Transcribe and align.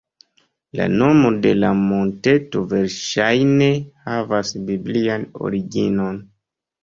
La 0.77 0.85
nomo 0.93 1.29
de 1.41 1.51
la 1.57 1.67
monteto 1.81 2.63
verŝajne 2.71 3.67
havas 4.07 4.55
biblian 4.71 5.27
originon. 5.49 6.19